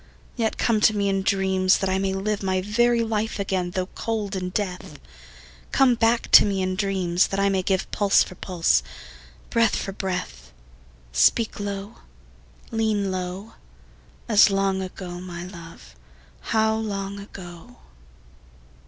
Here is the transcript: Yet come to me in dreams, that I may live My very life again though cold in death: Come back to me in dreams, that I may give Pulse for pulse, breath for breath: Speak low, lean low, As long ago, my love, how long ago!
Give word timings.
Yet 0.35 0.57
come 0.57 0.81
to 0.81 0.97
me 0.97 1.09
in 1.09 1.21
dreams, 1.21 1.77
that 1.77 1.87
I 1.87 1.99
may 1.99 2.11
live 2.11 2.41
My 2.41 2.59
very 2.59 3.03
life 3.03 3.37
again 3.37 3.69
though 3.69 3.85
cold 3.85 4.35
in 4.35 4.49
death: 4.49 4.97
Come 5.71 5.93
back 5.93 6.31
to 6.31 6.43
me 6.43 6.63
in 6.63 6.75
dreams, 6.75 7.27
that 7.27 7.39
I 7.39 7.49
may 7.49 7.61
give 7.61 7.91
Pulse 7.91 8.23
for 8.23 8.33
pulse, 8.33 8.81
breath 9.51 9.75
for 9.75 9.91
breath: 9.91 10.51
Speak 11.11 11.59
low, 11.59 11.97
lean 12.71 13.11
low, 13.11 13.53
As 14.27 14.49
long 14.49 14.81
ago, 14.81 15.19
my 15.21 15.43
love, 15.45 15.95
how 16.45 16.75
long 16.77 17.19
ago! 17.19 17.77